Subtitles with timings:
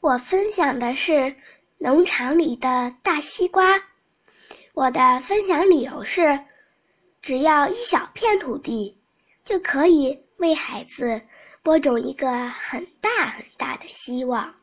[0.00, 1.34] 我分享的是
[1.76, 3.82] 农场里的大西瓜。
[4.72, 6.38] 我的分享理由是，
[7.20, 8.96] 只要一小片土地，
[9.42, 11.20] 就可以为孩子
[11.64, 14.54] 播种一个很大很大的希望。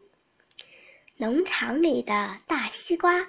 [1.18, 3.28] 农场里的大西瓜。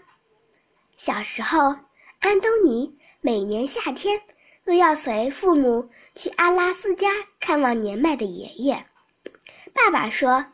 [0.96, 1.74] 小时候，
[2.20, 4.22] 安东尼每年夏天
[4.64, 7.10] 都要随父母去阿拉斯加
[7.40, 8.86] 看望年迈的爷爷。
[9.74, 10.46] 爸爸说，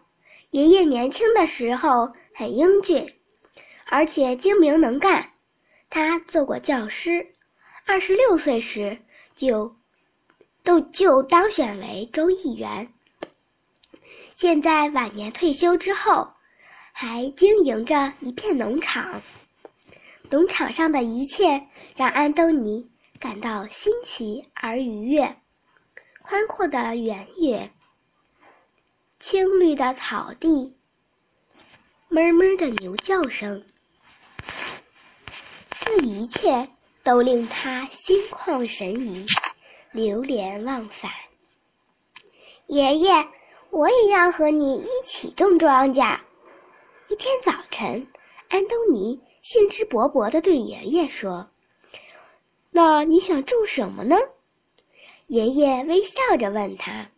[0.52, 3.14] 爷爷年轻的时候很英俊，
[3.86, 5.30] 而且精明能干。
[5.88, 7.32] 他做过教师，
[7.86, 8.98] 二十六岁时
[9.34, 9.74] 就
[10.62, 12.92] 都就当选为州议员。
[14.34, 16.34] 现在晚年退休之后，
[16.92, 19.22] 还经营着一片农场。
[20.28, 25.34] 农场上的一切让安东尼感到新奇而愉悦，
[26.20, 27.72] 宽阔的原野。
[29.24, 30.74] 青绿的草地，
[32.08, 33.64] 哞哞的牛叫声，
[35.80, 36.68] 这一切
[37.04, 39.24] 都令他心旷神怡，
[39.92, 41.08] 流连忘返。
[42.66, 43.28] 爷爷，
[43.70, 46.18] 我也要和你一起种庄稼。
[47.08, 48.04] 一天早晨，
[48.48, 51.48] 安东尼兴致勃勃地对爷爷说
[52.72, 54.16] ：“那你想种什么呢？”
[55.28, 57.08] 爷爷微笑着问他。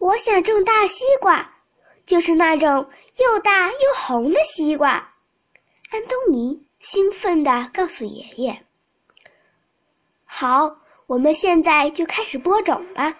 [0.00, 1.58] 我想种大西瓜，
[2.06, 5.14] 就是那种又大又红的西瓜。
[5.90, 8.64] 安东尼兴奋地告诉爷爷
[10.24, 13.14] ：“好，我们现在就开始播种吧。”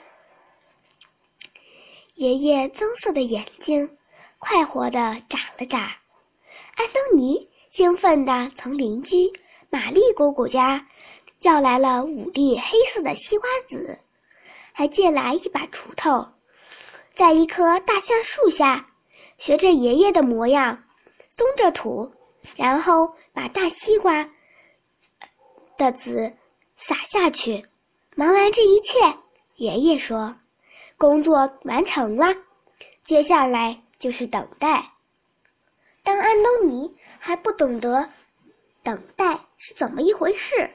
[2.16, 3.98] 爷爷棕色的眼睛
[4.38, 5.98] 快活地眨了眨。
[6.76, 9.30] 安东尼兴奋地从邻居
[9.68, 10.88] 玛丽姑姑家
[11.42, 13.98] 要来了五粒黑色的西瓜籽，
[14.72, 16.26] 还借来一把锄头。
[17.14, 18.90] 在一棵大橡树下，
[19.36, 20.84] 学着爷爷的模样，
[21.36, 22.14] 松着土，
[22.56, 24.30] 然后把大西瓜
[25.76, 26.34] 的籽
[26.76, 27.66] 撒下去。
[28.14, 28.98] 忙完这一切，
[29.56, 30.36] 爷爷说
[30.96, 32.34] ：“工作完成了，
[33.04, 34.92] 接下来就是等待。”
[36.02, 38.10] 当安东尼还不懂得
[38.82, 40.70] 等待是怎么一回事，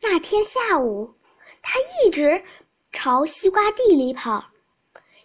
[0.00, 1.14] 那天下午。
[1.70, 2.42] 他一直
[2.92, 4.42] 朝西瓜地里跑，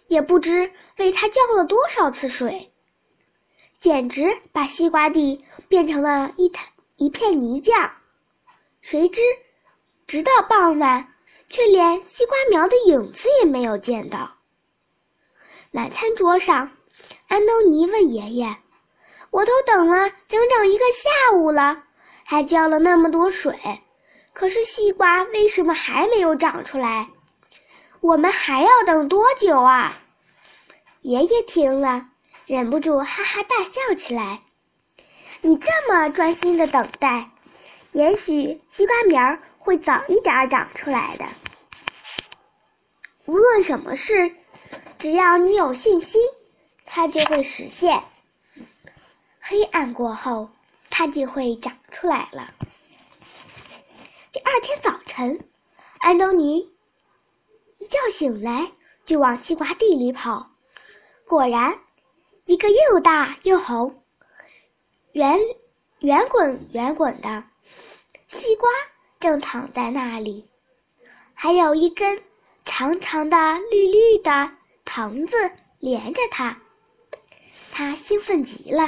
[0.08, 2.70] 也不知为他浇了多少次水，
[3.80, 7.90] 简直把西瓜地变成了一滩一片泥浆。
[8.82, 9.22] 谁知，
[10.06, 11.14] 直到傍晚，
[11.48, 14.36] 却连西瓜苗的影子也没有见到。
[15.70, 16.76] 晚餐桌上，
[17.26, 18.54] 安东尼问爷爷
[19.32, 21.84] ：“我都等了整整一个下午了，
[22.26, 23.58] 还浇了那么多水。”
[24.34, 27.08] 可是西瓜为什么还没有长出来？
[28.00, 29.96] 我们还要等多久啊？
[31.00, 32.08] 爷爷听了，
[32.46, 34.42] 忍不住哈哈大笑起来。
[35.40, 37.30] 你这么专心的等待，
[37.92, 41.24] 也许西瓜苗会早一点长出来的。
[43.26, 44.34] 无论什么事，
[44.98, 46.20] 只要你有信心，
[46.84, 48.02] 它就会实现。
[49.40, 50.50] 黑暗过后，
[50.90, 52.52] 它就会长出来了。
[54.54, 55.40] 第二天早晨，
[55.98, 56.72] 安东尼
[57.78, 58.70] 一觉醒来
[59.04, 60.48] 就往西瓜地里跑。
[61.26, 61.76] 果然，
[62.44, 64.04] 一个又大又红、
[65.10, 65.40] 圆
[65.98, 67.42] 圆滚圆滚的
[68.28, 68.70] 西瓜
[69.18, 70.48] 正躺在那里，
[71.34, 72.22] 还有一根
[72.64, 74.52] 长长的绿绿的
[74.84, 75.50] 藤子
[75.80, 76.56] 连着它。
[77.72, 78.82] 他兴奋极了：“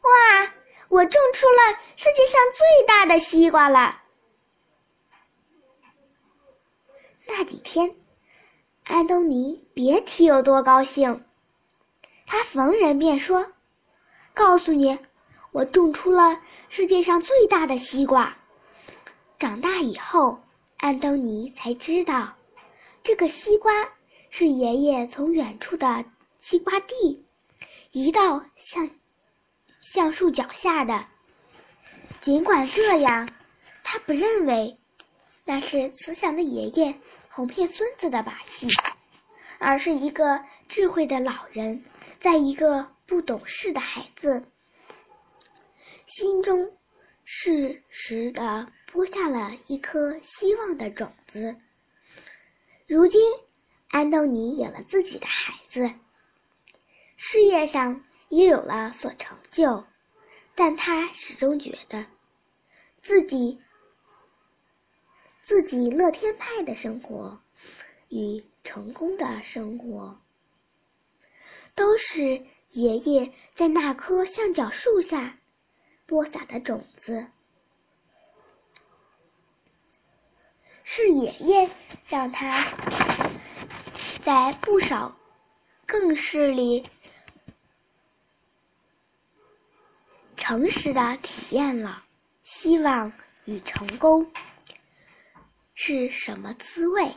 [0.00, 0.54] 哇，
[0.88, 4.00] 我种出了世界上最大的西瓜了！”
[7.28, 7.94] 那几天，
[8.84, 11.24] 安东尼别提有多高兴。
[12.26, 13.52] 他逢人便说
[14.34, 14.98] ：“告诉你，
[15.52, 18.36] 我种出了世界上最大的西瓜。”
[19.38, 20.40] 长大以后，
[20.78, 22.34] 安东尼才知道，
[23.04, 23.72] 这个西瓜
[24.28, 26.04] 是爷爷从远处的
[26.38, 27.24] 西瓜地
[27.92, 28.90] 移到橡
[29.80, 31.06] 橡树脚下的。
[32.20, 33.28] 尽管这样，
[33.84, 34.76] 他不认为。
[35.48, 36.92] 那是慈祥的爷爷
[37.28, 38.66] 哄骗孙子的把戏，
[39.60, 41.84] 而是一个智慧的老人
[42.18, 44.44] 在一个不懂事的孩子
[46.06, 46.76] 心中
[47.22, 51.54] 适时的播下了一颗希望的种子。
[52.88, 53.22] 如今，
[53.90, 55.88] 安东尼有了自己的孩子，
[57.16, 59.86] 事业上也有了所成就，
[60.56, 62.04] 但他始终觉得
[63.00, 63.62] 自己。
[65.46, 67.40] 自己乐天派的生活，
[68.08, 70.20] 与成功的生活，
[71.72, 75.38] 都是爷爷在那棵橡胶树下
[76.04, 77.28] 播撒的种子，
[80.82, 81.70] 是爷爷
[82.08, 82.50] 让他
[84.24, 85.16] 在不少
[85.86, 86.82] 更事里
[90.36, 92.02] 诚实的体验了
[92.42, 93.12] 希望
[93.44, 94.28] 与成功。
[95.78, 97.12] 是什么滋味。